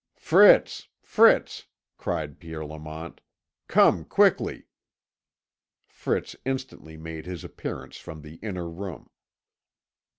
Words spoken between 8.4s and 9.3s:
inner room.